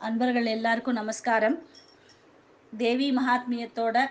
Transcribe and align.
அன்பர்கள் 0.00 0.46
எல்லாருக்கும் 0.46 0.94
நமஸ்காரம். 0.94 1.66
தேவி 2.76 3.16
மகாத்மியத்தோட 3.16 4.10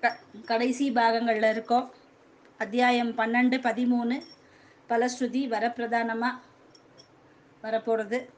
க- 0.00 0.18
கடைசி 0.44 0.92
பாகங்கள்ல 0.92 1.50
இருக்கோம். 1.50 1.90
அத்தியாயம் 2.58 3.18
பன்னெண்டு 3.18 3.58
பதிமூணு 3.60 4.22
பலஸ்ருதி 4.88 5.48
வரப்பிரதானமா 5.48 6.38
வரப்போறது. 7.62 8.28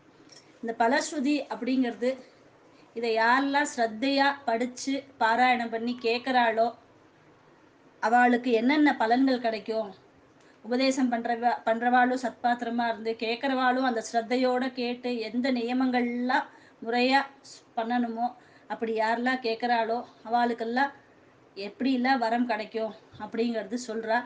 இந்த 0.62 0.74
பலஸ்ருதி 0.78 1.46
அப்படிங்கிறது 1.54 2.18
இதை 2.94 3.16
யாரெல்லாம் 3.16 3.66
ஸ்ரத்தையா 3.76 4.34
படிச்சு 4.44 5.04
பாராயணம் 5.20 5.70
பண்ணி 5.70 5.98
கேட்குறாளோ 6.02 6.74
அவளுக்கு 8.00 8.50
என்னென்ன 8.50 8.96
பலன்கள் 8.98 9.40
கிடைக்கும் 9.40 9.94
உபதேசம் 10.64 11.12
பண்ணுறவா 11.12 11.52
பண்றவாளும் 11.64 12.22
சத்பாத்திரமா 12.22 12.88
இருந்து 12.88 13.12
கேட்கறவாளும் 13.18 13.88
அந்த 13.88 14.04
ஸ்ரத்தையோட 14.12 14.72
கேட்டு 14.72 15.18
எந்த 15.18 15.52
நியமங்கள்லாம் 15.52 16.48
முறையா 16.82 17.20
பண்ணணுமோ 17.76 18.26
அப்படி 18.68 18.92
யாரெல்லாம் 18.94 19.44
கேட்குறாளோ 19.44 19.98
அவளுக்கெல்லாம் 20.24 20.92
எப்படிலாம் 21.56 22.18
வரம் 22.18 22.46
கிடைக்கும் 22.46 22.94
அப்படிங்கிறது 23.20 23.78
சொல்கிறா 23.86 24.18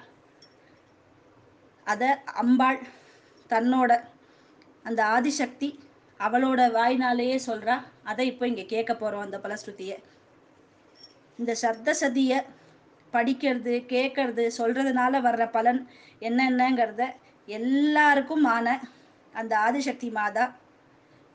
அதை 1.86 2.08
அம்பாள் 2.34 2.80
தன்னோட 3.50 3.92
அந்த 4.82 5.00
ஆதிசக்தி 5.04 5.70
அவளோட 6.20 6.60
வாய்னாலேயே 6.72 7.38
சொல்கிறா 7.46 7.76
அதை 8.02 8.26
இப்போ 8.26 8.46
இங்கே 8.46 8.66
கேட்க 8.66 8.92
போகிறோம் 8.94 9.20
அந்த 9.20 9.38
பலஸ்ருதியை. 9.38 9.96
இந்த 11.38 11.54
சப்த 11.54 11.94
சதியை 12.00 12.38
படிக்கிறது 13.12 13.74
கேட்கறது 13.94 14.44
சொல்றதுனால 14.58 15.20
வர்ற 15.26 15.44
பலன் 15.50 15.80
என்னென்னங்கிறத 16.28 17.04
எல்லாருக்கும் 17.48 18.44
ஆன 18.54 18.66
அந்த 19.34 19.52
ஆதிசக்தி 19.66 20.08
மாதா 20.18 20.44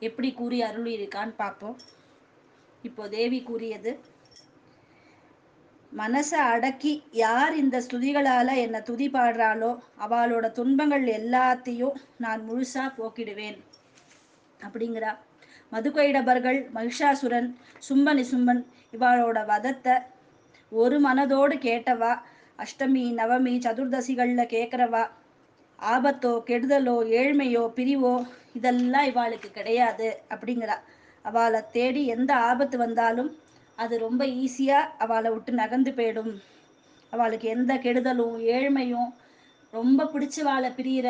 எப்படி 0.08 0.28
கூறி 0.32 0.58
அருள் 0.66 0.88
இருக்கான்னு 0.96 1.34
பார்ப்போம். 1.42 1.76
இப்போ 2.84 3.04
தேவி 3.16 3.40
கூறியது 3.42 3.92
மனசை 5.92 6.40
அடக்கி 6.54 6.92
யார் 7.20 7.54
இந்த 7.60 7.76
ஸ்துதிகளால 7.84 8.48
என்னை 8.64 8.80
துதி 8.88 9.06
பாடுறாளோ 9.14 9.70
அவளோட 10.04 10.46
துன்பங்கள் 10.58 11.06
எல்லாத்தையும் 11.18 11.96
நான் 12.24 12.42
முழுசா 12.48 12.84
போக்கிடுவேன். 12.98 13.58
அப்படிங்கிறா. 14.60 15.12
மதுகைடபர்கள் 15.72 16.60
மகிஷாசுரன் 16.76 17.48
சும்பனி 17.88 18.24
சும்பன் 18.32 18.62
இவளோட 18.96 19.38
வதத்தை 19.52 19.96
ஒரு 20.72 20.96
மனதோடு 21.00 21.54
கேட்டவா? 21.58 22.12
அஷ்டமி 22.58 23.04
நவமி 23.18 23.54
சதுர்தசிகள்ல 23.64 24.42
கேட்குறவா 24.54 25.02
ஆபத்தோ 25.78 26.32
கெடுதலோ 26.48 26.96
ஏழ்மையோ 27.20 27.62
பிரிவோ 27.76 28.14
இதெல்லாம் 28.52 29.06
இவாளுக்கு 29.06 29.48
கிடையாது 29.50 30.08
அப்படிங்கிறா. 30.30 30.76
அவளை 31.24 31.60
தேடி 31.72 32.02
எந்த 32.06 32.32
ஆபத்து 32.50 32.76
வந்தாலும் 32.78 33.30
அது 33.78 33.94
ரொம்ப 33.98 34.22
ஈஸியா 34.42 34.78
அவளை 34.98 35.30
விட்டு 35.30 35.52
நகர்ந்து 35.52 35.90
போயிடும். 35.90 36.32
அவளுக்கு 37.12 37.48
எந்த 37.48 37.72
கெடுதலும் 37.74 38.36
ஏழ்மையும் 38.56 39.10
ரொம்ப 39.72 40.08
பிடிச்சு 40.12 40.42
வாழை 40.42 40.70
பிரியிற 40.70 41.08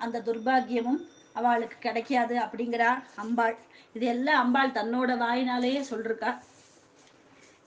அந்த 0.00 0.22
துர்பாக்கியமும் 0.26 1.00
அவளுக்கு 1.32 1.76
கிடைக்காது 1.80 2.34
அப்படிங்கிறா 2.36 2.90
அம்பாள். 3.16 3.56
இது 3.94 4.06
எல்லாம் 4.06 4.40
அம்பாள் 4.44 4.76
தன்னோட 4.78 5.10
வாயினாலேயே 5.16 5.80
சொல்லிருக்கா. 5.90 6.30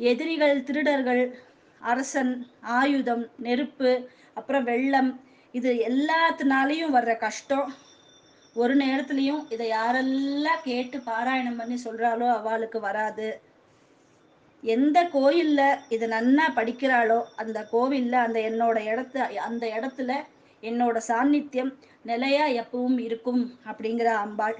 எதிரிகள் 0.10 0.64
திருடர்கள் 0.64 1.24
அரசன் 1.82 2.34
ஆயுதம் 2.80 3.24
நெருப்பு 3.46 3.92
அப்புறம் 4.34 4.64
வெள்ளம் 4.64 5.12
இது 5.54 5.72
எல்லாத்தினாலையும் 5.90 6.96
வர்ற 6.98 7.14
கஷ்டம். 7.18 7.70
ஒரு 8.56 8.74
நேரத்துலயும் 8.76 9.42
இதை 9.54 9.68
யாரெல்லாம் 9.70 10.64
கேட்டு 10.64 10.98
பாராயணம் 11.10 11.60
பண்ணி 11.60 11.78
சொல்றாளோ 11.86 12.28
அவளுக்கு 12.40 12.80
வராது. 12.80 13.28
எந்த 14.64 14.98
கோயில்ல 15.14 15.62
இது 15.90 16.08
நன்னா 16.08 16.46
படிக்கிறாளோ 16.58 17.20
அந்த 17.36 17.60
கோவில்ல 17.72 18.16
அந்த 18.26 18.40
என்னோட 18.50 18.78
இடத்த 18.92 19.26
அந்த 19.48 19.64
இடத்துல 19.78 20.12
என்னோட 20.64 20.98
சாநித்தியம் 21.10 21.72
நிலையா 22.06 22.46
எப்பவும் 22.62 23.00
இருக்கும் 23.08 23.44
அப்படிங்கிற 23.70 24.10
அம்பாள். 24.26 24.58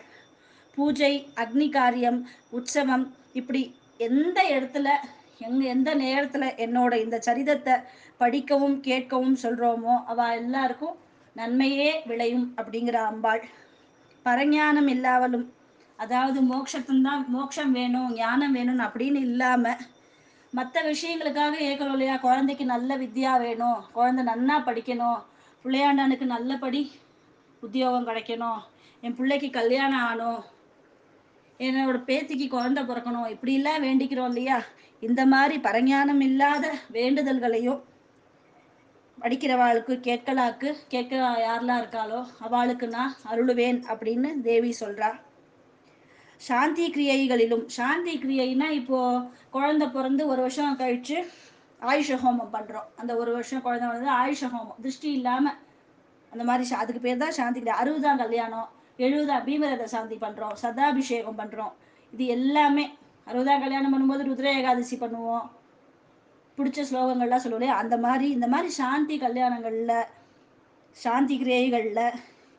பூஜை 0.78 1.14
அக்னி 1.36 1.68
காரியம் 1.72 2.20
உற்சவம் 2.50 3.06
இப்படி 3.40 3.62
எந்த 4.00 4.40
இடத்துல 4.56 4.90
எங்க 5.42 5.62
எந்த 5.66 5.90
நேரத்துல 5.96 6.46
என்னோட 6.58 6.94
இந்த 7.04 7.18
சரிதத்தை 7.20 7.76
படிக்கவும் 8.18 8.78
கேட்கவும் 8.84 9.38
சொல்றோமோ 9.44 9.96
அவ 10.06 10.28
எல்லாருக்கும் 10.36 10.98
நன்மையே 11.36 11.90
விளையும் 12.06 12.48
அப்படிங்கிற 12.58 12.98
அம்பாள். 13.04 13.44
பரஞானம் 14.26 14.88
இல்லாமலும் 14.88 15.46
அதாவது 16.00 16.40
மோட்சத்துந்தான் 16.42 17.24
மோட்சம் 17.28 17.72
வேணும் 17.72 18.14
ஞானம் 18.14 18.56
வேணும்னு 18.56 18.88
அப்படின்னு 18.88 19.20
இல்லாம 19.22 19.74
மற்ற 20.54 20.76
விஷயங்களுக்காக 20.84 21.54
ஏற்கிறோம் 21.68 21.92
இல்லையா 21.92 22.16
குழந்தைக்கு 22.18 22.66
நல்ல 22.66 22.98
வித்யா 22.98 23.34
வேணும் 23.40 23.80
குழந்தை 23.94 24.24
நன்னா 24.26 24.56
படிக்கணும் 24.66 25.20
பிள்ளையாண்டானுக்கு 25.66 26.26
நல்லபடி 26.26 26.82
உத்தியோகம் 27.64 28.08
கிடைக்கணும் 28.08 28.62
என் 29.04 29.16
பிள்ளைக்கு 29.16 29.50
கல்யாணம் 29.50 30.04
ஆகணும் 30.04 30.42
என்னோட 31.62 32.00
பேத்திக்கு 32.00 32.48
குழந்தை 32.48 32.84
பிறக்கணும். 32.84 33.36
இப்படிலாம் 33.36 33.82
வேண்டிக்கிறோம் 33.82 34.26
இல்லையா? 34.26 34.64
இந்த 35.00 35.26
மாதிரி 35.26 35.58
பரஞானம் 35.60 36.22
இல்லாத 36.22 36.74
வேண்டுதல்களையும் 36.94 37.82
படிக்கிறவாளுக்கு 39.22 40.00
கேட்கலாக்கு 40.00 40.76
கேட்க 40.88 41.16
யாரெல்லாம் 41.16 41.82
இருக்காளோ 41.82 42.28
அவளுக்கு 42.40 42.88
நான் 42.88 43.14
அருளுவேன் 43.32 43.84
அப்படின்னு 43.88 44.42
தேவி 44.42 44.76
சொல்றா. 44.80 45.20
சாந்தி 46.38 46.92
கிரியைகளிலும் 46.92 47.66
சாந்தி 47.66 48.18
கிரியைனா 48.18 48.70
இப்போ 48.70 49.22
குழந்தை 49.52 49.88
பிறந்து 49.88 50.28
ஒரு 50.28 50.42
வருஷம் 50.42 50.80
கழிச்சு 50.80 51.28
ஆயுஷ 51.82 52.18
ஹோமம் 52.18 52.50
பண்றோம். 52.54 52.88
அந்த 52.96 53.16
ஒரு 53.16 53.32
வருஷம் 53.32 53.62
குழந்தை 53.62 53.88
வந்து 53.88 54.12
ஆயுஷ 54.12 54.52
ஹோமம் 54.52 54.82
திருஷ்டி 54.82 55.12
இல்லாம 55.12 55.54
அந்த 56.32 56.44
மாதிரி 56.44 56.70
சா- 56.70 56.74
அதுக்கு 56.74 57.02
பேர் 57.02 57.18
தான் 57.18 57.32
சாந்தி 57.32 57.62
கிரியை. 57.62 57.84
அறுபதாம் 57.84 58.18
கல்யாணம். 58.18 58.70
எழுபதா 59.06 59.38
பீமரத 59.48 59.86
சாந்தி 59.94 60.18
பண்றோம் 60.24 60.56
சதாபிஷேகம் 60.64 61.40
பண்றோம். 61.42 61.74
இது 62.14 62.24
எல்லாமே 62.36 62.86
அறுபதா 63.28 63.54
கல்யாணம் 63.64 63.94
பண்ணும்போது 63.94 64.24
ருத்ர 64.30 64.48
ஏகாதசி 64.60 64.96
பண்ணுவோம். 65.04 65.46
பிடிச்ச 66.58 66.80
ஸ்லோகங்கள்லாம் 66.90 67.44
சொல்லுவோம் 67.44 67.62
இல்லையா? 67.62 67.78
அந்த 67.84 67.96
மாதிரி 68.06 68.26
இந்த 68.38 68.48
மாதிரி 68.54 68.70
சாந்தி 68.80 69.16
கல்யாணங்கள்ல 69.26 69.94
சாந்தி 70.98 71.36
கிரியைகள்ல 71.44 72.02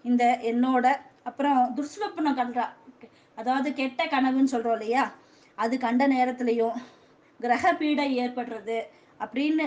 இந்த 0.04 0.24
என்னோட 0.50 0.86
அப்புறம் 1.28 1.60
துர்ஸ்வப்னம் 1.76 2.38
கண்டா 2.40 2.64
அதாவது 3.38 3.68
கெட்ட 3.80 4.00
கனவுன்னு 4.14 4.54
சொல்றோம் 4.54 4.76
இல்லையா? 4.78 5.04
அது 5.58 5.74
கண்ட 5.86 6.02
நேரத்துலையும் 6.14 6.76
கிரக 7.40 7.66
பீடை 7.80 8.06
ஏற்படுறது 8.22 8.78
அப்படின்னு 9.20 9.66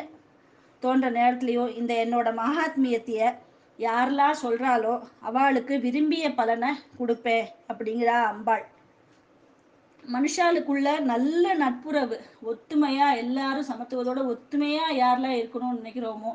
தோன்ற 0.83 1.07
நேரத்துலையும் 1.19 1.71
இந்த 1.79 1.93
என்னோட 2.03 2.29
மகாத்மியத்தையை 2.43 3.27
யாரெல்லாம் 3.79 4.41
சொல்றாளோ 4.41 4.93
அவளுக்கு 5.19 5.79
விரும்பிய 5.79 6.33
பலனை 6.33 6.69
கொடுப்பேன் 6.99 7.47
அப்படிங்கிறா 7.69 8.17
அம்பாள். 8.23 8.65
மனுஷாளுக்குள்ள 10.03 10.99
நல்ல 11.01 11.53
நட்புறவு 11.53 12.17
ஒத்துமையா 12.45 13.07
எல்லாரும் 13.15 13.69
சமத்துவத்தோட 13.69 14.21
ஒத்துமையா 14.25 14.87
யாரெல்லாம் 14.95 15.37
இருக்கணும்னு 15.37 15.79
நினைக்கிறோமோ 15.81 16.31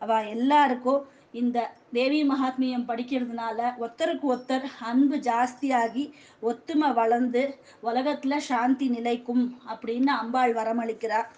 அவ 0.00 0.20
எல்லாருக்கும் 0.24 1.02
இந்த 1.32 1.58
தேவி 1.92 2.20
மகாத்மியம் 2.24 2.86
படிக்கிறதுனால 2.88 3.58
ஒருத்தருக்கு 3.78 4.26
ஒருத்தர் 4.26 4.64
அன்பு 4.80 5.16
ஜாஸ்தியாகி 5.16 6.04
ஒத்துமை 6.42 6.92
வளர்ந்து 6.92 7.42
உலகத்துல 7.82 8.36
சாந்தி 8.36 8.88
நிலைக்கும் 8.88 9.44
அப்படின்னு 9.70 10.12
அம்பாள் 10.16 10.54
வரமளிக்கிறார் 10.54 11.28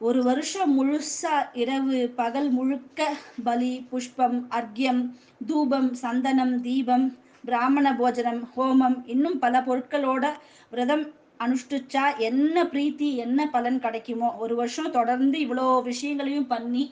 ஒரு 0.00 0.20
வருஷம் 0.22 0.72
முழுசா 0.76 1.34
இரவு 1.54 1.98
பகல் 2.16 2.48
முழுக்க 2.50 3.00
பலி 3.44 3.70
புஷ்பம் 3.90 4.38
அர்க்யம் 4.50 5.00
தூபம் 5.46 5.88
சந்தனம் 5.94 6.54
தீபம் 6.60 7.06
பிராமண 7.44 7.86
போஜனம் 7.94 8.42
ஹோமம் 8.56 8.98
இன்னும் 9.06 9.38
பல 9.38 9.60
பொருட்களோட 9.60 10.24
விரதம் 10.72 11.04
அனுஷ்டிச்சா 11.40 12.04
என்ன 12.20 12.64
பிரீத்தி 12.64 13.08
என்ன 13.16 13.46
பலன் 13.46 13.78
கிடைக்குமோ? 13.78 14.28
ஒரு 14.36 14.54
வருஷம் 14.54 14.90
தொடர்ந்து 14.90 15.38
இவ்வளோ 15.38 15.66
விஷயங்களையும் 15.82 16.46
பண்ணி 16.46 16.84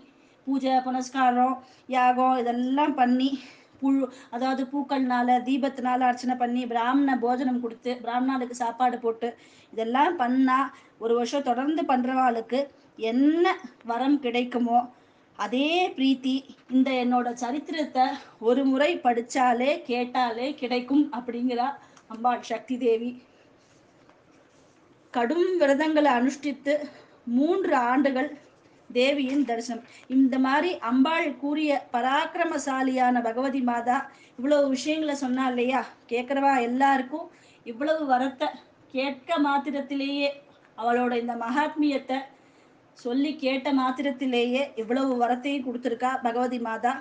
பூஜை 0.46 0.74
புனஸ்காரம் 0.80 1.54
யாகம் 1.88 2.38
இதெல்லாம் 2.38 2.94
பண்ணி 2.94 3.28
புழு 3.80 4.06
அதாவது 4.30 4.62
பூக்கள்னால 4.72 5.36
தீபத்தினால 5.42 6.06
அர்ச்சனை 6.06 6.34
பண்ணி 6.36 6.62
பிராமண 6.66 7.16
போஜனம் 7.18 7.60
கொடுத்து 7.60 7.92
பிராமணாளுக்கு 8.02 8.56
சாப்பாடு 8.56 8.98
போட்டு 8.98 9.30
இதெல்லாம் 9.72 10.16
பண்ணா 10.16 10.58
ஒரு 11.00 11.14
வருஷம் 11.14 11.46
தொடர்ந்து 11.46 11.84
பண்றவாளுக்கு 11.84 12.60
என்ன 13.04 13.54
வரம் 13.84 14.18
கிடைக்குமோ 14.18 14.80
அதே 15.38 15.68
பிரீத்தி 15.94 16.34
இந்த 16.70 16.88
என்னோட 16.94 17.28
சரித்திரத்தை 17.34 18.04
ஒரு 18.40 18.62
முறை 18.64 18.90
படிச்சாலே 19.04 19.70
கேட்டாலே 19.86 20.48
கிடைக்கும் 20.54 21.04
அப்படிங்கிறா 21.12 21.68
அம்பாள் 22.10 22.44
சக்தி 22.44 22.76
தேவி 22.76 23.10
கடும் 25.14 25.50
விரதங்களை 25.60 26.10
அனுஷ்டித்து 26.12 26.74
மூன்று 27.30 27.74
ஆண்டுகள் 27.84 28.30
தேவியின் 28.90 29.44
தரிசனம். 29.44 29.86
இந்த 30.06 30.34
மாதிரி 30.38 30.70
அம்பாள் 30.90 31.28
கூறிய 31.36 31.70
பராக்கிரமசாலியான 31.92 33.22
பகவதி 33.22 33.60
மாதா 33.60 33.98
இவ்வளவு 34.38 34.68
விஷயங்களை 34.68 35.14
சொன்னா 35.14 35.44
இல்லையா? 35.48 35.80
கேட்கிறவா 36.08 36.52
எல்லாருக்கும் 36.68 37.26
இவ்வளவு 37.66 38.04
வரத்தை 38.12 38.48
கேட்க 38.94 39.38
மாத்திரத்திலேயே 39.38 40.30
அவளோட 40.78 41.12
இந்த 41.22 41.34
மகாத்மியத்தை 41.34 42.18
சொல்லி 42.98 43.30
கேட்ட 43.36 43.68
மாத்திரத்திலேயே 43.72 44.62
இவ்வளவு 44.76 45.12
வரத்தையும் 45.24 45.66
கொடுத்துருக்கா 45.66 46.10
பகவதி 46.22 46.58
மாதா. 46.58 46.92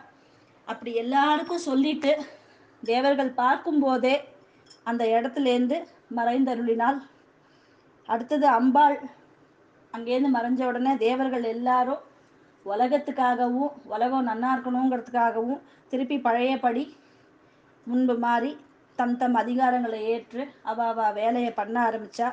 அப்படி 0.67 0.93
எல்லாருக்கும் 0.93 1.65
சொல்லிட்டு 1.69 2.11
தேவர்கள் 2.83 3.31
பார்க்கும்போதே 3.33 4.15
அந்த 4.85 5.03
இடத்துலேருந்து 5.05 5.77
மறைந்தருளினால் 6.15 6.99
அடுத்தது 8.09 8.47
அம்பாள் 8.47 8.97
அங்கேருந்து 9.93 10.35
மறைஞ்ச 10.35 10.61
உடனே 10.69 10.93
தேவர்கள் 11.05 11.45
எல்லாரும் 11.55 12.01
உலகத்துக்காகவும் 12.65 13.71
உலகம் 13.93 14.27
நன்னா 14.27 14.49
இருக்கணுங்கிறதுக்காகவும் 14.55 15.63
திருப்பி 15.91 16.17
பழையபடி 16.27 16.83
முன்பு 17.87 18.15
மாறி 18.25 18.51
தம் 18.99 19.17
தம் 19.21 19.35
அதிகாரங்களை 19.41 19.99
ஏற்று 20.13 20.43
அவ 20.71 20.85
அவ 20.91 21.05
வேலையை 21.19 21.51
பண்ண 21.59 21.75
ஆரம்பிச்சா. 21.87 22.27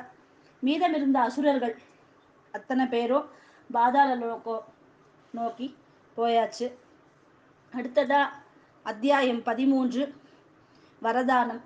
மீதம் 0.63 0.95
இருந்த 0.97 1.17
அசுரர்கள் 1.27 1.75
அத்தனை 2.53 2.85
பேரும் 2.85 3.27
பாதாள 3.69 4.09
லோகம் 4.15 4.65
நோக்கி 5.33 5.67
போயாச்சு. 6.17 6.67
அடுத்ததா 7.73 8.21
அத்தியாயம் 8.85 9.41
பதிமூன்று 9.49 10.03
வரதானம். 11.01 11.61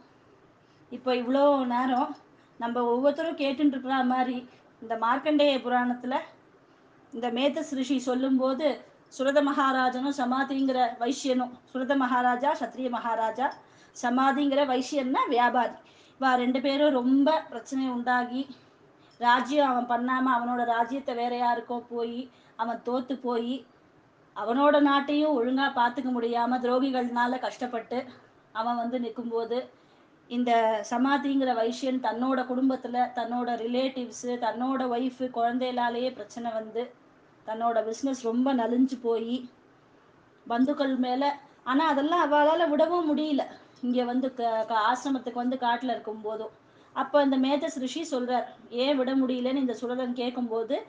இப்போ 0.91 1.11
இவ்வளோ 1.21 1.43
நேரம் 1.73 2.11
நம்ம 2.59 2.83
ஒவ்வொருத்தரும் 2.91 3.41
கேட்டுருக்கிற 3.41 3.95
மாதிரி 4.13 4.37
இந்த 4.81 4.95
மார்க்கண்டேய 4.97 5.57
புராணத்துல 5.61 6.15
இந்த 7.13 7.31
மேத்த 7.31 7.61
ரிஷி 7.71 7.99
சொல்லும்போது 7.99 8.67
சுரத 9.13 9.39
மகாராஜனும் 9.43 10.17
சமாதிங்கிற 10.17 10.79
வைஷ்யனும் 10.99 11.53
சுரத 11.73 11.93
மகாராஜா 11.95 12.51
சத்ரிய 12.59 12.89
மகாராஜா 12.89 13.47
சமாதிங்கிற 13.95 14.61
வைஷ்யன்னா 14.65 15.21
வியாபாரி. 15.29 15.75
இவா 16.21 16.35
ரெண்டு 16.35 16.61
பேரும் 16.61 16.89
ரொம்ப 16.89 17.41
பிரச்சனை 17.49 17.89
உண்டாகி 17.89 18.41
ராஜ்யம் 19.19 19.69
அவன் 19.69 19.89
பண்ணாம 19.89 20.31
அவனோட 20.35 20.65
ராஜ்யத்தை 20.65 21.15
வேற 21.15 21.33
யாருக்கோ 21.37 21.77
போய் 21.89 22.19
அவன் 22.55 22.81
தோத்து 22.85 23.15
போய் 23.19 23.55
அவனோட 24.35 24.75
நாட்டையும் 24.81 25.35
ஒழுங்கா 25.37 25.67
பார்த்துக்க 25.75 26.09
முடியாம 26.11 26.59
துரோகிகள்னால 26.59 27.39
கஷ்டப்பட்டு 27.39 27.99
அவன் 28.51 28.75
வந்து 28.75 28.99
நிற்கும்போது 28.99 29.57
இந்த 30.27 30.81
சமாதிங்கிற 30.89 31.53
வைஷ்யன் 31.53 31.99
தன்னோட 31.99 32.45
குடும்பத்துல 32.45 33.09
தன்னோட 33.15 33.49
ரிலேட்டிவ்ஸ் 33.55 34.27
தன்னோட 34.27 34.81
ஒய்ஃபு 34.95 35.29
குழந்தைகளாலேயே 35.29 36.11
பிரச்சனை 36.11 36.51
வந்து 36.51 36.93
தன்னோட 37.47 37.77
பிஸ்னஸ் 37.89 38.21
ரொம்ப 38.23 38.53
நலிஞ்சு 38.53 38.99
போய் 39.01 39.49
பந்துக்கள் 40.47 40.95
மேல 40.95 41.37
ஆனா 41.63 41.87
அதெல்லாம் 41.87 42.31
அவளால 42.31 42.69
விடவும் 42.69 43.17
முடியல. 43.17 43.43
இங்க 43.81 44.03
வந்து 44.03 44.33
க- 44.33 44.65
க- 44.67 44.81
ஆசிரமத்துக்கு 44.91 45.33
வந்து 45.33 45.57
காட்டுல 45.61 45.83
இருக்கும் 45.83 46.21
போதும். 46.21 46.49
அப்ப 46.93 47.23
இந்த 47.23 47.37
மேதஸ் 47.37 47.79
ரிஷி 47.79 48.07
சொல்றார் 48.11 48.43
ஏன் 48.69 48.97
விட 48.97 49.15
முடியலன்னு 49.15 49.55
இந்த 49.55 49.77
சுரதன் 49.81 50.13
கேட்கும்போது 50.13 50.85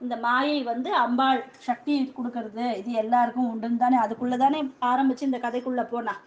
இந்த 0.00 0.16
மாயை 0.16 0.62
வந்து 0.62 0.94
அம்பாள் 0.94 1.44
சக்தி 1.58 2.12
கொடுக்கறது 2.18 2.76
இது 2.76 2.92
எல்லாருக்கும் 2.92 3.48
உண்டுன்னு 3.50 3.76
தானே 3.76 3.96
அதுக்குள்ள 3.96 4.36
தானே 4.36 4.62
ஆரம்பிச்சு 4.80 5.22
இந்த 5.22 5.38
கதைக்குள்ள 5.38 5.88
போனா. 5.90 6.20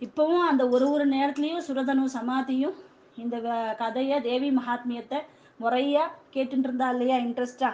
இப்பவும் 0.00 0.46
அந்த 0.46 0.68
ஒரு 0.68 0.90
ஒரு 0.90 1.08
நேரத்துலயும் 1.08 1.66
சுரதனும் 1.68 2.14
சமாதியும் 2.14 2.76
இந்த 3.16 3.36
வ- 3.40 3.76
கதைய 3.78 4.20
தேவி 4.22 4.50
மகாத்மியத்தை 4.50 5.18
முறையா 5.60 6.04
கேட்டுட்டு 6.34 6.62
இருந்தா 6.62 6.90
இல்லையா 6.90 7.16
இன்ட்ரெஸ்டா 7.16 7.70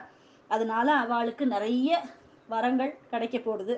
அதனால 0.48 0.92
அவளுக்கு 0.94 1.46
நிறைய 1.46 2.02
வரங்கள் 2.48 2.98
கிடைக்க 3.10 3.38
போடுது 3.38 3.76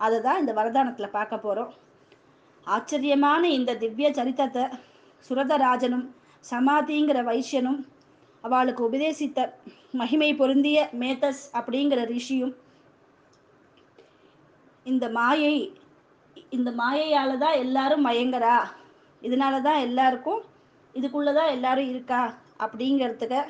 அதுதான் 0.00 0.38
இந்த 0.38 0.52
வரதானத்துல 0.52 1.10
பார்க்க 1.10 1.36
போறோம். 1.36 1.72
ஆச்சரியமான 2.66 3.48
இந்த 3.48 3.74
திவ்ய 3.74 4.12
சரித்திரத்தை 4.12 4.64
சுரதராஜனும் 5.30 6.06
சமாதிங்கிற 6.50 7.22
வைஷ்யனும் 7.24 7.86
அவளுக்கு 8.42 8.84
உபதேசித்த 8.84 9.52
மகிமை 9.92 10.34
பொருந்திய 10.34 10.90
மேத்தஸ் 10.92 11.50
அப்படிங்கிற 11.52 12.04
ரிஷியும் 12.04 12.54
இந்த 14.84 15.08
மாயை 15.08 15.56
இந்த 16.50 16.70
மாயையால 16.70 17.38
தான் 17.38 17.56
எல்லாரும் 17.56 18.06
மயங்கரா 18.06 18.56
இதனால 19.22 19.54
தான் 19.62 19.80
எல்லாருக்கும் 19.80 20.42
இதுக்குள்ளே 20.94 21.32
தான் 21.32 21.50
எல்லாரும் 21.50 21.88
இருக்கா? 21.88 22.20
அப்படிங்கிறதுக்கு 22.60 23.40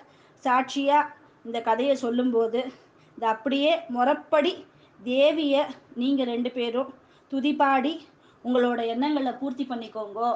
சாட்சியா 0.44 0.98
இந்த 1.44 1.58
கதையை 1.60 1.94
சொல்லும்போது 1.96 2.60
இது 3.18 3.26
அப்படியே 3.26 3.72
முறப்படி 3.88 4.52
தேவிய 5.00 5.56
நீங்க 5.94 6.24
ரெண்டு 6.24 6.50
பேரும் 6.50 6.90
துதிப்பாடி 7.32 7.92
உங்களோட 8.44 8.80
எண்ணங்களை 8.86 9.32
பூர்த்தி 9.32 9.64
பண்ணிக்கோங்கோ. 9.64 10.30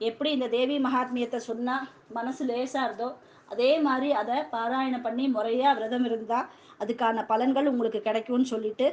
எப்படி 0.00 0.30
இந்த 0.30 0.48
தேவி 0.48 0.78
மகாத்மியத்தை 0.78 1.38
சொன்னா 1.40 1.76
மனசு 2.12 2.42
லேசா 2.44 2.82
இருந்தோ 2.84 3.08
அதே 3.48 3.70
மாதிரி 3.80 4.12
அதை 4.12 4.36
பாராயணம் 4.52 5.02
பண்ணி 5.02 5.24
முறையா 5.28 5.68
விரதம் 5.72 6.04
இருந்தா 6.04 6.38
அதுக்கான 6.80 7.24
பலன்கள் 7.28 7.66
உங்களுக்கு 7.66 8.00
கிடைக்கும்னு 8.02 8.44
சொல்லிட்டு 8.44 8.86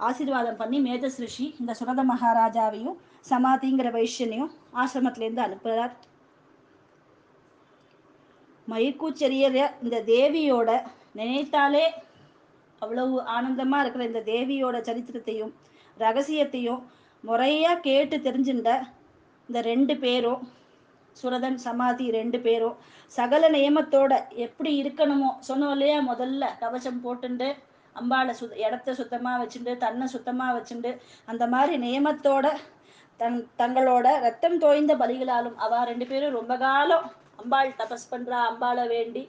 ஆசீர்வாதம் 0.00 0.56
பண்ணி 0.56 0.78
மேதஸ் 0.80 1.20
ரிஷி 1.20 1.46
இந்த 1.60 1.72
சுரத 1.72 2.00
மகாராஜாவையும் 2.04 2.96
சமாதிங்கிற 3.26 3.90
வைஷ்யனையும் 3.90 4.50
ஆசிரமத்திலேருந்து 4.76 5.46
அனுப்புகிறார் 5.46 5.94
மயிர்கூச்செறியற 8.68 9.58
இந்த 9.82 9.96
தேவியோட 10.06 10.70
நினைத்தாலே 11.14 11.84
அவ்வளவு 12.82 13.16
ஆனந்தமா 13.34 13.78
இருக்கிற 13.80 14.04
இந்த 14.04 14.22
தேவியோட 14.26 14.76
சரித்திரத்தையும் 14.80 15.52
ரகசியத்தையும் 15.96 16.82
முறையா 17.24 17.72
கேட்டு 17.80 18.16
தெரிஞ்சுட்ட 18.18 18.72
இந்த 19.48 19.60
ரெண்டு 19.62 19.94
பேரும் 19.96 20.42
சுரதன் 21.16 21.58
சமாதி 21.58 22.06
ரெண்டு 22.10 22.38
பேரும் 22.40 22.76
சகல 23.12 23.48
நியமத்தோட 23.48 24.12
எப்படி 24.36 24.70
இருக்கணுமோ 24.82 25.30
சொன்னோம் 25.48 25.72
இல்லையா 25.72 25.98
முதல்ல 26.08 26.44
கவசம் 26.60 27.00
போட்டுண்டு 27.04 27.48
அம்பாளை 28.00 28.32
சு 28.38 28.46
இடத்த 28.66 28.94
சுத்தமா 29.00 29.32
வச்சுண்டு 29.42 29.72
தன்னை 29.84 30.06
சுத்தமா 30.14 30.46
வச்சுண்டு 30.56 30.90
அந்த 31.32 31.44
மாதிரி 31.54 31.76
நியமத்தோட 31.84 32.46
தன் 33.20 33.38
தங்களோட 33.60 34.06
ரத்தம் 34.26 34.58
தோய்ந்த 34.64 34.94
பலிகளாலும் 35.02 35.56
அவ 35.64 35.82
ரெண்டு 35.90 36.06
பேரும் 36.10 36.36
ரொம்ப 36.38 36.54
காலம் 36.64 37.06
அம்பாள் 37.40 37.76
தபஸ் 37.80 38.10
பண்றா 38.12 38.38
அம்பாளை 38.50 38.84
வேண்டி. 38.94 39.22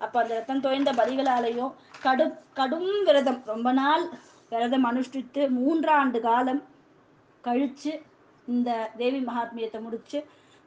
அப்ப 0.00 0.14
அந்த 0.22 0.32
ரத்தம் 0.38 0.62
தோய்ந்த 0.64 0.90
பலிகளாலையும் 1.00 1.72
கடும் 2.04 2.34
கடும் 2.58 2.90
விரதம் 3.08 3.40
ரொம்ப 3.52 3.68
நாள் 3.80 4.04
விரதம் 4.52 4.86
அனுஷ்டித்து 4.90 5.42
மூன்றாண்டு 5.58 6.20
காலம் 6.28 6.62
கழிச்சு 7.44 7.92
இந்த 8.48 8.70
தேவி 9.00 9.20
மகாத்மியத்தை 9.28 9.80
முடிச்சு 9.86 10.18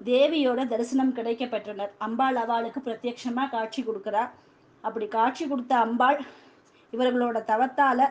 தேவியோட 0.01 0.59
தரிசனம் 0.73 1.15
கிடைக்க 1.17 1.43
பெற்றனர் 1.53 1.91
அம்பாள் 2.05 2.37
அவளுக்கு 2.43 2.79
பிரத்யட்சமா 2.85 3.43
காட்சி 3.55 3.81
கொடுக்குறா. 3.83 4.23
அப்படி 4.83 5.05
காட்சி 5.17 5.43
கொடுத்த 5.47 5.73
அம்பாள் 5.85 6.19
இவர்களோட 6.93 7.37
தவத்தால 7.51 8.09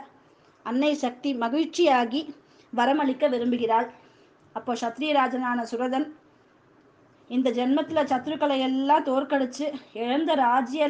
அன்னை 0.62 0.94
சக்தி 0.94 1.30
மகிழ்ச்சியாகி 1.34 2.20
வரமளிக்க 2.76 3.24
விரும்புகிறாள். 3.28 3.88
அப்போ 4.52 4.72
சத்ரியராஜனான 4.74 5.60
சுரதன் 5.70 6.06
இந்த 7.28 7.50
ஜென்மத்துல 7.50 8.02
சத்ருக்களை 8.04 8.58
எல்லாம் 8.58 9.04
தோற்கடிச்சு 9.04 9.66
இழந்த 9.92 10.34
ராஜ்ய 10.34 10.88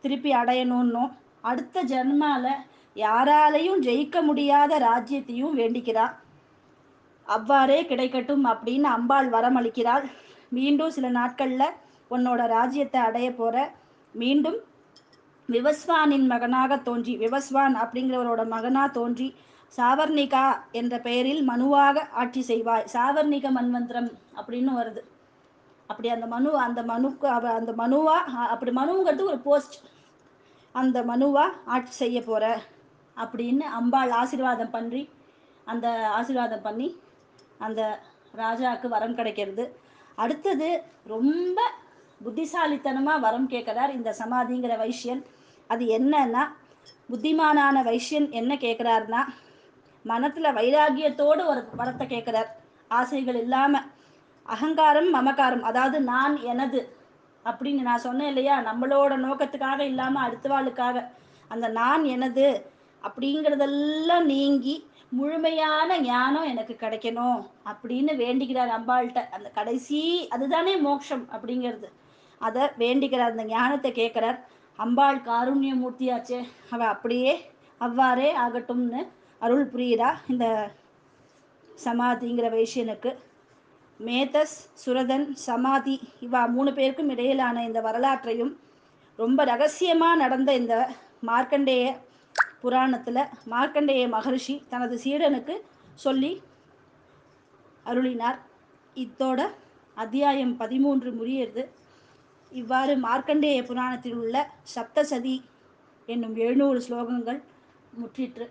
திருப்பி 0.00 0.30
அடையணும்னும் 0.34 1.10
அடுத்த 1.40 1.82
ஜென்மால 1.84 2.46
யாராலையும் 2.96 3.82
ஜெயிக்க 3.82 4.22
முடியாத 4.22 4.78
ராஜ்யத்தையும் 4.78 5.56
வேண்டிக்கிறாள் 5.56 6.14
அவ்வாறே 7.26 7.82
கிடைக்கட்டும் 7.82 8.44
அப்படின்னு 8.52 8.88
அம்பாள் 8.96 9.28
வரமளிக்கிறாள். 9.30 10.04
மீண்டும் 10.48 10.90
சில 10.90 11.10
நாட்கள்ல 11.10 11.64
உன்னோட 12.10 12.46
ராஜ்யத்தை 12.46 13.00
அடைய 13.00 13.28
போற. 13.34 13.56
மீண்டும் 14.14 14.58
விவஸ்வானின் 15.54 16.26
மகனாக 16.32 16.78
தோன்றி 16.88 17.12
விவஸ்வான் 17.18 17.76
அப்படிங்கிறவரோட 17.82 18.42
மகனா 18.48 18.86
தோன்றி 18.98 19.28
சாவர்ணிகா 19.76 20.44
என்ற 20.72 20.94
பெயரில் 20.98 21.42
மனுவாக 21.48 21.96
ஆட்சி 22.20 22.42
செய்வாய். 22.48 22.86
சாவர்ணிக 22.92 23.46
மன்வந்திரம் 23.56 24.10
அப்படின்னு 24.40 24.70
வருது. 24.80 25.02
அப்படி 25.90 26.08
அந்த 26.08 26.26
மனு 26.26 26.50
அந்த 26.66 26.80
மனுக்கு 26.82 27.26
அந்த 27.58 27.72
மனுவா 27.82 28.16
அப்படி 28.54 28.72
மனுங்கிறது 28.80 29.24
ஒரு 29.30 29.38
போஸ்ட். 29.38 29.76
அந்த 30.74 30.98
மனுவா 31.02 31.44
ஆட்சி 31.64 31.92
செய்ய 31.92 32.18
போற 32.22 32.44
அப்படின்னு 33.16 33.64
அம்பாள் 33.78 34.12
ஆசீர்வாதம் 34.20 34.74
பண்ணி 34.76 35.02
அந்த 35.64 35.86
ஆசீர்வாதம் 36.18 36.66
பண்ணி 36.68 36.88
அந்த 37.66 37.80
ராஜாவுக்கு 38.36 38.88
வரம் 38.88 39.14
கிடைக்கிறது. 39.14 39.64
அடுத்தது 40.14 40.68
ரொம்ப 41.14 41.60
புத்திசாலித்தனமா 42.24 43.14
வரம் 43.20 43.46
கேட்கிறார் 43.46 43.92
இந்த 43.98 44.10
சமாதிங்கிற 44.18 44.74
வைஷ்யன். 44.82 45.22
அது 45.70 45.84
என்னன்னா 45.98 46.42
புத்திமானான 47.08 47.76
வைஷ்யன் 47.82 48.28
என்ன 48.30 48.52
கேட்குறாருன்னா 48.56 49.22
மனத்துல 50.04 50.52
வைராகியத்தோடு 50.52 51.42
ஒரு 51.46 51.60
வரத்தை 51.78 52.06
கேட்கிறார் 52.06 52.50
ஆசைகள் 52.90 53.38
இல்லாம 53.40 53.82
அகங்காரம் 54.46 55.10
மமகாரம் 55.14 55.64
அதாவது 55.64 55.98
நான் 56.02 56.36
எனது 56.44 56.80
அப்படின்னு 57.44 57.82
நான் 57.82 58.04
சொன்னேன் 58.06 58.30
இல்லையா? 58.32 58.56
நம்மளோட 58.62 59.12
நோக்கத்துக்காக 59.16 59.80
இல்லாம 59.82 60.20
அடுத்தவாளுக்காக 60.26 60.96
அந்த 61.50 61.66
நான் 61.70 62.04
எனது 62.04 62.46
அப்படிங்கிறதெல்லாம் 63.04 64.26
நீங்கி 64.26 64.74
முழுமையான 65.12 65.98
ஞானம் 66.02 66.50
எனக்கு 66.52 66.74
கிடைக்கணும் 66.74 67.38
அப்படின்னு 67.70 68.12
வேண்டிக்கிறார் 68.16 68.72
அம்பாள்கிட்ட. 68.78 69.22
அந்த 69.36 69.48
கடைசி 69.50 70.00
அதுதானே 70.28 70.74
மோட்சம் 70.76 71.24
அப்படிங்கிறது. 71.32 71.88
அதை 72.40 72.64
வேண்டிக்கிறார் 72.78 73.34
அந்த 73.34 73.46
ஞானத்தை 73.54 73.90
கேட்குறார் 73.92 74.38
அம்பாள் 74.84 75.18
காருண்யமூர்த்தியாச்சே. 75.30 76.40
அவ 76.74 76.80
அப்படியே 76.94 77.32
அவ்வாறே 77.86 78.28
ஆகட்டும்னு 78.44 79.00
அருள் 79.44 79.66
புரியிறா 79.72 80.08
இந்த 80.32 80.46
சமாதிங்கிற 81.84 82.46
வைஷ்யனுக்கு. 82.54 83.10
மேதஸ் 84.00 84.56
சுரதன் 84.82 85.26
சமாதி 85.46 85.96
இவா 86.26 86.42
மூணு 86.54 86.70
பேருக்கும் 86.78 87.10
இடையிலான 87.14 87.64
இந்த 87.68 87.80
வரலாற்றையும் 87.86 88.52
ரொம்ப 89.18 89.44
ரகசியமாக 89.52 90.20
நடந்த 90.22 90.50
இந்த 90.60 90.74
மார்க்கண்டேய 91.28 91.86
புராணத்தில் 92.62 93.22
மார்க்கண்டேய 93.52 94.04
மகரிஷி 94.14 94.54
தனது 94.72 94.96
சீடனுக்கு 95.04 95.54
சொல்லி 96.04 96.32
அருளினார். 97.86 98.38
இத்தோட 98.96 99.40
அத்தியாயம் 99.96 100.54
பதிமூன்று 100.56 101.10
முடியிறது. 101.20 101.62
இவ்வாறு 102.52 102.92
மார்க்கண்டேய 102.96 103.62
புராணத்தில் 103.62 104.14
உள்ள 104.14 104.36
சப்தசதி 104.74 105.36
என்னும் 106.08 106.36
எழுநூறு 106.36 106.78
ஸ்லோகங்கள் 106.86 107.40
முற்றிற்று. 108.00 108.46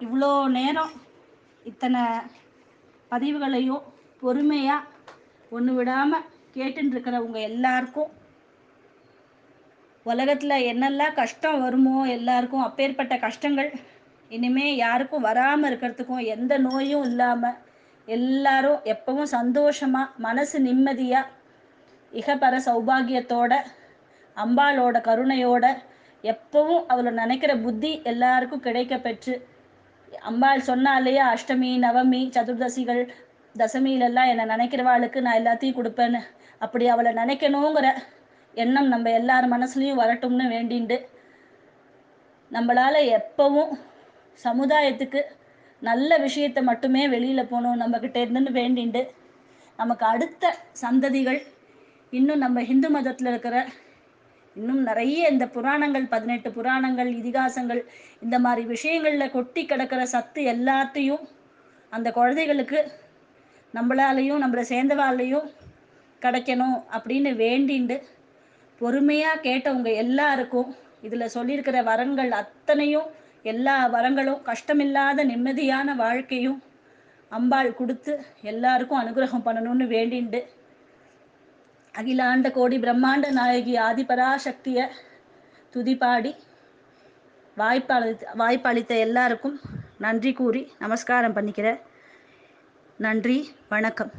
இவ்வளோ 0.00 0.30
நேரம் 0.48 0.92
இத்தனை 1.64 2.02
பதிவுகளையும் 3.10 3.84
பொறுமையாக 4.22 4.90
ஒன்று 5.50 5.72
விடாமல் 5.72 6.26
கேட்டுருக்கிறவங்க 6.54 7.38
எல்லாருக்கும் 7.40 8.10
உலகத்தில் 10.06 10.64
என்னெல்லாம் 10.70 11.14
கஷ்டம் 11.14 11.60
வருமோ 11.60 12.06
எல்லாருக்கும் 12.06 12.64
அப்பேற்பட்ட 12.64 13.14
கஷ்டங்கள் 13.18 13.70
இனிமே 14.30 14.66
யாருக்கும் 14.76 15.26
வராமல் 15.28 15.68
இருக்கிறதுக்கும் 15.70 16.26
எந்த 16.26 16.52
நோயும் 16.58 17.04
இல்லாமல் 17.04 17.60
எல்லாரும் 18.08 18.80
எப்பவும் 18.84 19.32
சந்தோஷமாக 19.36 20.12
மனசு 20.16 20.60
நிம்மதியாக 20.60 21.30
இகபர 22.14 22.54
சௌபாகியத்தோட 22.66 23.52
அம்பாளோட 24.36 24.96
கருணையோட 25.00 25.64
எப்பவும் 26.24 26.84
அவளை 26.86 27.10
நினைக்கிற 27.12 27.52
புத்தி 27.56 27.90
எல்லாருக்கும் 28.02 28.64
கிடைக்க 28.66 28.94
பெற்று 28.98 29.34
அம்பாள் 30.22 30.66
சொன்னாலேயே 30.66 31.22
அஷ்டமி 31.32 31.70
நவமி 31.84 32.20
சதுர்தசிகள் 32.36 33.02
தசமியிலெல்லாம் 33.54 34.30
என்னை 34.32 34.44
நினைக்கிறவாளுக்கு 34.44 35.18
நான் 35.20 35.38
எல்லாத்தையும் 35.40 35.78
கொடுப்பேன்னு. 35.78 36.20
அப்படி 36.58 36.84
அவளை 36.88 37.10
நினைக்கணுங்கிற 37.12 37.88
எண்ணம் 38.54 38.88
நம்ம 38.88 39.10
எல்லார் 39.10 39.46
மனசுலையும் 39.52 40.00
வரட்டும்னு 40.02 40.46
வேண்டிண்டு 40.54 40.96
நம்மளால 42.50 42.96
எப்பவும் 43.18 43.72
சமுதாயத்துக்கு 44.44 45.20
நல்ல 45.82 46.18
விஷயத்தை 46.18 46.62
மட்டுமே 46.62 47.02
வெளியில் 47.08 47.50
போகணும் 47.50 47.80
நம்மக்கிட்ட 47.82 48.18
இருந்துன்னு 48.22 48.52
வேண்டிண்டு 48.60 49.02
நமக்கு 49.78 50.04
அடுத்த 50.06 50.54
சந்ததிகள் 50.82 51.40
இன்னும் 52.14 52.38
நம்ம 52.38 52.58
ஹிந்து 52.62 52.88
மதத்தில் 52.90 53.30
இருக்கிற 53.30 53.56
இன்னும் 54.56 54.82
நிறைய 54.82 55.20
இந்த 55.30 55.44
புராணங்கள் 55.48 56.04
பதினெட்டு 56.06 56.48
புராணங்கள் 56.52 57.10
இதிகாசங்கள் 57.12 57.80
இந்த 58.22 58.36
மாதிரி 58.38 58.62
விஷயங்களில் 58.66 59.32
கொட்டி 59.32 59.62
கிடக்கிற 59.64 60.02
சத்து 60.06 60.42
எல்லாத்தையும் 60.50 61.24
அந்த 61.92 62.08
குழந்தைகளுக்கு 62.10 62.80
நம்மளாலையும் 63.74 64.42
நம்மளை 64.42 64.64
சேர்ந்தவாலையும் 64.68 65.48
கிடைக்கணும் 66.22 66.78
அப்படின்னு 66.94 67.30
வேண்டிண்டு 67.38 67.96
பொறுமையாக 68.80 69.42
கேட்டவங்க 69.42 69.90
எல்லாருக்கும் 69.96 70.70
இதில் 71.02 71.32
சொல்லியிருக்கிற 71.34 71.78
வரங்கள் 71.82 72.30
அத்தனையும் 72.32 73.08
எல்லா 73.44 73.76
வரங்களும் 73.88 74.40
கஷ்டமில்லாத 74.42 75.24
நிம்மதியான 75.24 75.88
வாழ்க்கையும் 75.96 76.60
அம்பாள் 77.32 77.70
கொடுத்து 77.74 78.12
எல்லாருக்கும் 78.42 79.00
அனுகிரகம் 79.00 79.46
பண்ணணும்னு 79.46 79.86
வேண்டிண்டு 79.86 80.40
அகிலாண்ட 81.98 82.50
கோடி 82.50 82.76
பிரம்மாண்ட 82.78 83.26
நாயகி 83.32 83.74
ஆதிபராசக்தியை 83.78 84.84
துதிப்பாடி 85.74 86.32
வாய்ப்பளித்த 87.56 88.32
வாய்ப்பளித்த 88.34 88.94
எல்லாருக்கும் 88.98 89.60
நன்றி 89.98 90.32
கூறி 90.32 90.62
நமஸ்காரம் 90.78 91.36
பண்ணிக்கிறேன் 91.36 91.80
நன்றி 92.96 93.38
வணக்கம். 93.68 94.10